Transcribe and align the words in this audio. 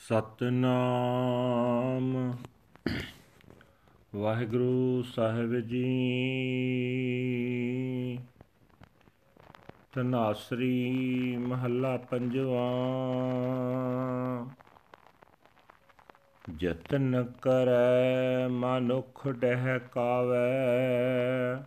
ਸਤਨਾਮ। 0.00 2.36
ਵਾਹਿਗੁਰੂ 4.14 5.02
ਸਾਹਿਬ 5.02 5.60
ਜੀ। 5.60 5.86
ਤਨਾਸਰੀ 9.92 11.36
ਮਹੱਲਾ 11.36 11.96
ਪੰਜਵਾ। 11.96 12.68
ਜਤਨ 16.56 17.32
ਕਰੈ 17.42 18.48
ਮਨੁਖ 18.48 19.28
ਡਹਿ 19.28 19.80
ਕਾਵੈ 19.92 21.64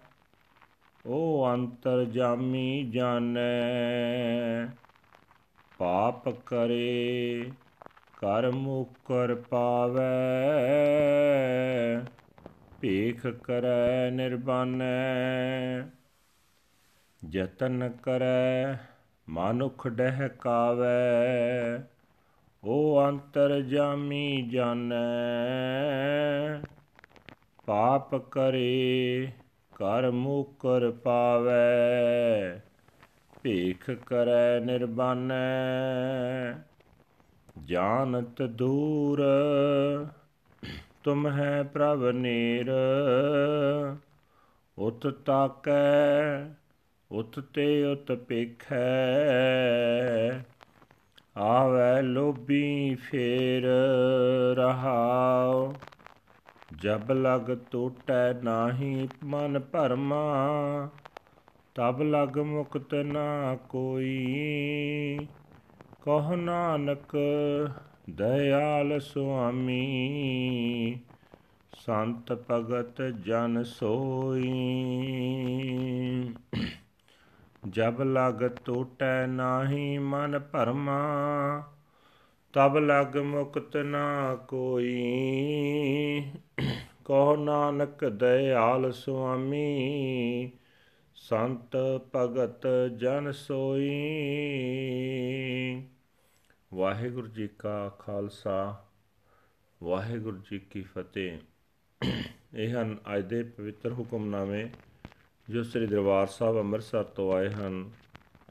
ਉਹ 1.05 1.53
ਅੰਤਰ 1.53 2.05
ਜਾਮੀ 2.05 2.89
ਜਾਣੈ 2.89 4.67
ਪਾਪ 5.77 6.29
ਕਰੇ 6.29 7.51
ਕਰ 8.23 8.51
ਮੁਕਰ 8.51 9.35
ਪਾਵੈ। 9.35 10.03
ਭੇਖ 12.81 13.27
ਕਰੈ 13.27 14.11
ਨਿਰਬਾਨੈ 14.11 15.83
ਜਤਨ 17.29 17.91
ਕਰੈ, 18.03 18.77
ਮਾਨੁਖ 19.29 19.87
ਡਹਿ 19.87 20.29
ਕਾਵੈ 20.29 21.83
ਓ 22.63 23.07
ਅੰਤਰ 23.07 23.61
ਜਾਮੀ 23.61 24.49
ਜਾਣੈ। 24.49 24.95
ਪਾਪ 27.65 28.15
ਕਰੇ 28.15 29.27
ਕਰ 29.75 30.11
ਮੁਕਰ 30.11 30.91
ਪਾਵੈ। 30.91 32.61
ਭੇਖ 33.43 33.91
ਕਰੈ 33.91 34.59
ਨਿਰਬਾਨੈ 34.59 36.53
ਜਾਣਤ 37.65 38.41
ਦੂਰ, 38.41 39.21
ਤੁਮ 41.03 41.27
ਹੈ 41.27 41.63
ਪ੍ਰਭ 41.63 42.03
ਨੀਰ। 42.05 42.71
ਉਤ 44.77 45.07
ਤਾਕੈ, 45.07 46.43
ਉਤ 47.11 47.39
ਤੇ 47.39 47.85
ਉਤ 47.85 48.11
ਪੇਖੈ, 48.11 48.77
ਆਵੈ 51.37 52.01
ਲੋਭੀ 52.01 52.95
ਫੇਰ 52.95 53.63
ਰਹਾਉ। 54.55 55.73
ਜਬ 56.81 57.11
ਲਗ 57.11 57.57
ਟੋਟੈ 57.71 58.33
ਨਾਹੀ 58.33 59.09
ਮਨ 59.23 59.59
ਭਰਮਾ, 59.59 60.23
ਤਬ 61.75 62.01
ਲਗ 62.01 62.37
ਮੁਕਤ 62.37 62.93
ਨਾ 62.93 63.57
ਕੋਈ। 63.69 65.27
ਕਹ 66.03 66.35
ਨਾਨਕ, 66.35 67.17
ਦਇਆਲ 68.09 68.99
ਸੁਆਮੀ, 68.99 69.81
ਸੰਤ 71.73 72.31
ਭਗਤ 72.51 73.01
ਜਨ 73.01 73.63
ਸੋਈ। 73.63 74.51
ਜਬ 77.69 78.01
ਲਗ 78.01 78.47
ਟੋਟੈ 78.65 79.27
ਨਾਹੀ 79.27 79.97
ਮਨ 79.97 80.39
ਭਰਮਾ, 80.39 81.01
ਤਬ 82.53 82.77
ਲਗ 82.77 83.17
ਮੁਕਤ 83.17 83.77
ਨਾ 83.77 84.35
ਕੋਈ। 84.35 85.11
ਕਹ 87.05 87.37
ਨਾਨਕ, 87.37 88.05
ਦਇਆਲ 88.05 88.91
ਸੁਆਮੀ 88.91 89.71
ਸੰਤ 91.15 91.75
ਭਗਤ 92.15 92.67
ਜਨ 92.97 93.31
ਸੋਈ। 93.31 93.89
ਵਾਹਿਗੁਰੂ 96.73 97.27
ਜੀ 97.27 97.47
ਕਾ 97.59 97.89
ਖਾਲਸਾ, 97.89 98.85
ਵਾਹਿਗੁਰੂ 99.83 100.37
ਜੀ 100.37 100.59
ਕੀ 100.59 100.81
ਫਤਿਹ। 100.81 101.37
ਇਹ 102.55 102.73
ਹਨ 102.75 102.97
ਅੱਜ 103.17 103.23
ਦੇ 103.25 103.43
ਪਵਿੱਤਰ 103.43 103.93
ਹੁਕਮਨਾਮੇ 103.93 104.69
ਜੋ 105.49 105.63
ਸ੍ਰੀ 105.63 105.87
ਦਰਬਾਰ 105.87 106.27
ਸਾਹਿਬ 106.27 106.57
ਅੰਮ੍ਰਿਤਸਰ 106.57 107.03
ਤੋਂ 107.03 107.33
ਆਏ 107.33 107.49
ਹਨ। 107.49 107.91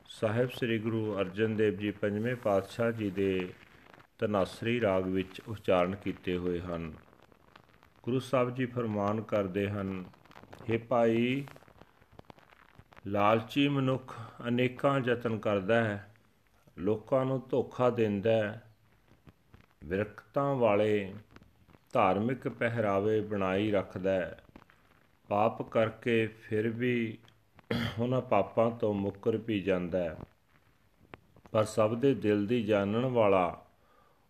ਸਾਹਿਬ 0.07 0.51
ਸ੍ਰੀ 0.51 0.79
ਗੁਰੂ 0.79 1.17
ਅਰਜਨ 1.21 1.57
ਦੇਵ 1.57 1.77
ਜੀ 1.77 1.91
ਪੰਜਵੇਂ 1.91 2.37
ਪਾਤਸ਼ਾਹ 2.37 2.93
ਜੀ 2.93 3.11
ਦੇ 3.11 3.49
ਤਨਾਸਰੀ 4.19 4.81
ਰਾਗ 4.81 5.07
ਵਿੱਚ 5.07 5.41
ਉਚਾਰਨ 5.49 5.95
ਕੀਤੇ 5.95 6.37
ਹੋਏ 6.37 6.61
ਹਨ। 6.61 6.93
ਗੁਰੂ 8.03 8.19
ਸਾਹਿਬ 8.21 8.55
ਜੀ 8.55 8.67
ਫਰਮਾਨ 8.67 9.21
ਕਰਦੇ 9.21 9.69
ਹਨ 9.69 10.05
हे 10.71 10.79
ਭਾਈ 10.89 11.45
ਲਾਲਚੀ 13.07 13.69
ਮਨੁੱਖ 13.69 14.21
ਅਨੇਕਾਂ 14.49 15.01
ਯਤਨ 15.01 15.39
ਕਰਦਾ 15.39 15.85
ਹੈ, 15.85 16.15
ਲੋਕਾਂ 16.79 17.25
ਨੂੰ 17.25 17.43
ਧੋਖਾ 17.51 17.91
ਦਿੰਦਾ 17.91 18.31
ਹੈ, 18.31 18.63
ਵਿਰਕਤਾਂ 19.85 20.55
ਵਾਲੇ 20.55 21.15
ਧਾਰਮਿਕ 21.93 22.49
ਪਹਿਰਾਵੇ 22.49 23.21
ਬਣਾਈ 23.21 23.71
ਰੱਖਦਾ 23.71 24.13
ਹੈ। 24.13 24.41
ਪਾਪ 25.29 25.63
ਕਰਕੇ 25.63 26.27
ਫਿਰ 26.27 26.69
ਵੀ 26.69 27.19
ਉਹਨਾਂ 27.99 28.21
ਪਾਪਾਂ 28.21 28.71
ਤੋਂ 28.71 28.95
ਮੁੱਕਰ 28.95 29.37
ਵੀ 29.37 29.61
ਜਾਂਦਾ 29.61 29.99
ਹੈ। 29.99 30.17
ਪਰ 31.53 31.65
ਸਭ 31.65 31.95
ਦੇ 31.95 32.15
ਦਿਲ 32.15 32.47
ਦੀ 32.47 32.65
ਜਾਣਨ 32.65 33.07
ਵਾਲਾ 33.07 33.67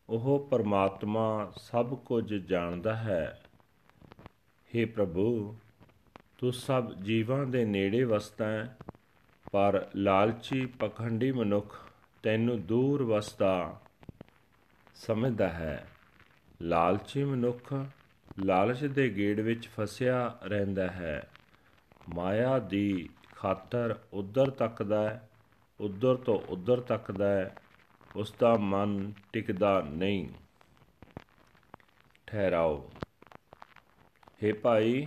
ਉਹ 0.09 0.49
ਪਰਮਾਤਮਾ 0.51 1.53
ਸਭ 1.57 1.95
ਕੁਝ 1.95 2.35
ਜਾਣਦਾ 2.35 2.97
ਹੈ। 2.97 3.43
हे 4.45 4.89
ਪ੍ਰਭੂ 4.89 5.57
ਤੂੰ 6.43 6.53
ਸਭ 6.53 6.93
ਜੀਵਾਂ 6.93 7.47
ਦੇ 7.47 7.65
ਨੇੜੇ 7.65 8.05
ਵਸਦਾ 8.05 8.47
ਹੈ, 8.47 8.77
ਪਰ 9.53 9.89
ਲਾਲਚੀ 9.97 10.67
ਪਖੰਡੀ 10.67 11.33
ਮਨੁੱਖ 11.33 11.91
ਤੈਨੂੰ 12.23 12.67
ਦੂਰ 12.67 13.03
ਵਸਦਾ 13.03 13.81
ਸਮਝਦਾ 14.95 15.49
ਹੈ। 15.49 15.89
ਲਾਲਚੀ 16.63 17.25
ਮਨੁੱਖ 17.25 17.75
ਲਾਲਚ 18.45 18.85
ਦੇ 18.85 19.17
ਗੇੜ 19.17 19.41
ਵਿੱਚ 19.41 19.69
ਫਸਿਆ 19.69 20.39
ਰਹਿੰਦਾ 20.43 20.87
ਹੈ। 20.87 21.31
ਮਾਇਆ 22.15 22.59
ਦੀ 22.59 23.09
ਖਾਤਰ 23.37 23.99
ਉਧਰ 24.13 24.51
ਤੱਕਦਾ 24.51 25.11
ਹੈ, 25.11 25.31
ਉਧਰ 25.81 26.15
ਤੋਂ 26.15 26.41
ਉਧਰ 26.49 26.81
ਤੱਕਦਾ 26.81 27.29
ਹੈ 27.29 27.55
ਉਸ 28.17 28.35
ਦਾ 28.41 28.57
ਮਨ 28.57 29.13
ਟਿਕਦਾ 29.33 29.81
ਨਹੀਂ। 29.81 30.29
ਠਹਿਰਾਓ। 32.27 32.91
हे 34.45 34.55
ਭਾਈ 34.63 35.07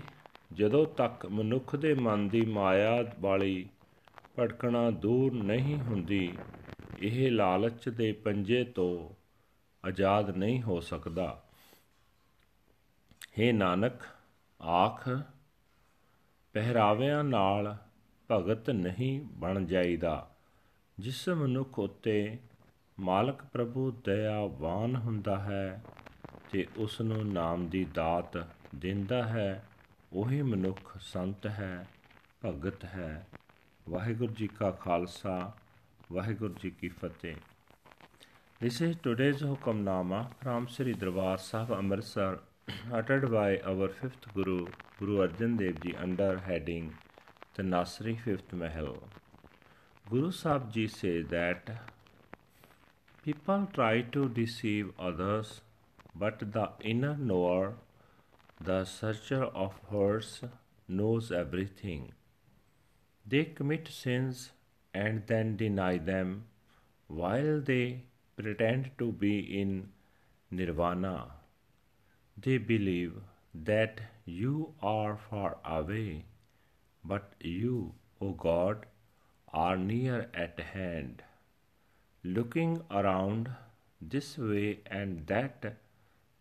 ਜਦੋਂ 0.55 0.85
ਤੱਕ 0.85 1.25
ਮਨੁੱਖ 1.25 1.75
ਦੇ 1.75 1.93
ਮਨ 1.93 2.29
ਦੀ 2.29 2.41
ਮਾਇਆ 2.41 3.05
ਵਾਲੀ 3.19 3.69
ਭਟਕਣਾ 4.39 4.91
ਦੂਰ 4.91 5.33
ਨਹੀਂ 5.33 5.77
ਹੁੰਦੀ, 5.77 6.37
ਇਹ 6.99 7.31
ਲਾਲਚ 7.31 7.89
ਦੇ 7.89 8.11
ਪੰਜੇ 8.11 8.63
ਤੋਂ 8.63 9.09
ਆਜ਼ਾਦ 9.87 10.37
ਨਹੀਂ 10.37 10.61
ਹੋ 10.61 10.79
ਸਕਦਾ। 10.79 11.43
हे 13.39 13.53
ਨਾਨਕ, 13.53 13.93
ਆਖ, 14.61 15.09
ਪਹਿਰਾਵਿਆਂ 16.53 17.23
ਨਾਲ 17.23 17.77
ਭਗਤ 18.31 18.69
ਨਹੀਂ 18.69 19.21
ਬਣ 19.21 19.65
ਜਾਈਦਾ। 19.65 20.31
ਜਿਸ 20.99 21.29
ਮਨੁੱਖ 21.29 21.79
ਉਤੇ 21.79 22.37
ਮਾਲਕ 22.99 23.43
ਪ੍ਰਭੂ 23.43 23.91
ਦਇਆਵਾਨ 23.91 24.95
ਹੁੰਦਾ 24.95 25.39
ਹੈ, 25.39 25.83
ਤੇ 26.51 26.67
ਉਸ 26.77 27.01
ਨੂੰ 27.01 27.33
ਨਾਮ 27.33 27.67
ਦੀ 27.67 27.85
ਦਾਤ 27.85 28.47
ਦਿੰਦਾ 28.75 29.23
ਹੈ 29.23 29.69
ਉਹੀ 30.15 30.41
ਮਨੁੱਖ 30.41 30.97
ਸੰਤ 31.01 31.45
ਹੈ 31.57 31.85
ਭਗਤ 32.45 32.83
ਹੈ 32.85 33.25
ਵਾਹਿਗੁਰੂ 33.89 34.33
ਜੀ 34.33 34.47
ਕਾ 34.59 34.69
ਖਾਲਸਾ 34.83 35.51
ਵਾਹਿਗੁਰੂ 36.11 36.53
ਜੀ 36.61 36.69
ਕੀ 36.79 36.89
ਫਤਿਹ 37.01 37.35
This 38.61 38.77
is 38.81 38.93
today's 39.05 39.41
Hukamnama 39.41 40.19
from 40.41 40.67
Sri 40.73 40.93
Darbar 40.99 41.33
Sahib 41.45 41.71
Amritsar 41.77 42.29
uttered 42.99 43.25
by 43.33 43.59
our 43.71 43.89
fifth 43.89 44.27
Guru, 44.33 44.55
Guru 44.99 45.17
Arjan 45.25 45.57
Dev 45.57 45.81
Ji 45.81 45.93
under 46.05 46.29
heading 46.45 46.87
the 47.55 47.63
Nasri 47.63 48.13
Fifth 48.17 48.53
Mahal. 48.53 48.95
Guru 50.05 50.31
Sahib 50.31 50.71
Ji 50.71 50.87
says 50.87 51.27
that 51.27 51.73
people 53.23 53.67
try 53.73 53.93
to 54.15 54.29
deceive 54.29 54.93
others, 55.09 55.59
but 56.15 56.47
the 56.53 56.69
inner 56.93 57.17
knower, 57.17 57.73
the 58.61 58.85
searcher 58.85 59.43
of 59.43 59.73
hearts, 59.89 60.41
knows 60.87 61.31
everything. 61.31 62.13
They 63.27 63.45
commit 63.45 63.87
sins 63.87 64.51
and 64.93 65.23
then 65.27 65.57
deny 65.57 65.97
them 65.97 66.45
while 67.07 67.59
they 67.59 68.03
pretend 68.37 68.91
to 68.97 69.11
be 69.11 69.39
in 69.59 69.89
nirvana. 70.51 71.31
They 72.37 72.57
believe 72.57 73.13
that 73.53 74.01
you 74.25 74.73
are 74.81 75.17
far 75.29 75.57
away, 75.65 76.25
but 77.03 77.33
you, 77.39 77.93
O 78.21 78.31
God, 78.31 78.85
are 79.53 79.77
near 79.77 80.29
at 80.33 80.59
hand. 80.59 81.23
Looking 82.23 82.81
around 82.91 83.49
this 84.01 84.37
way 84.37 84.79
and 84.87 85.25
that, 85.27 85.77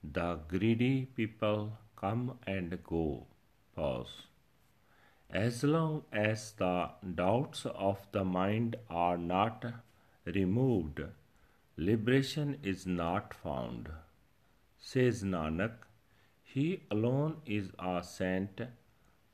the 0.03 0.39
greedy 0.49 1.07
people 1.17 1.73
come 2.04 2.38
and 2.46 2.78
go. 2.84 3.26
Pause. 3.76 4.24
As 5.30 5.64
long 5.64 6.04
as 6.12 6.54
the 6.54 6.90
doubts 7.16 7.66
of 7.66 8.06
the 8.12 8.24
mind 8.26 8.76
are 8.90 9.18
not 9.18 9.66
removed, 10.26 11.02
liberation 11.78 12.58
is 12.64 12.86
not 12.86 13.34
found. 13.34 13.90
Says 14.80 15.24
Nanak, 15.24 15.74
He 16.44 16.82
alone 16.90 17.38
is 17.46 17.70
a 17.78 18.04
saint, 18.04 18.62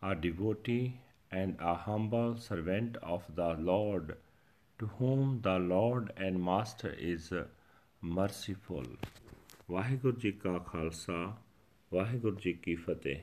a 0.01 0.15
devotee, 0.15 0.99
and 1.31 1.57
a 1.59 1.75
humble 1.75 2.37
servant 2.37 2.97
of 3.01 3.23
the 3.35 3.53
Lord, 3.53 4.17
to 4.79 4.87
whom 4.99 5.41
the 5.41 5.57
Lord 5.59 6.11
and 6.17 6.43
Master 6.43 6.93
is 7.13 7.31
merciful. 8.01 8.85
Waheguru 9.69 10.17
ji 10.19 10.31
ਕਾ 10.31 10.57
ਖਾਲਸਾ 10.59 11.37
ਵਾਹਿਗੁਰੂ 11.92 12.36
ਜੀ 12.36 12.52
ਕੀ 12.52 12.74
ਫਤਿਹ। 12.74 13.16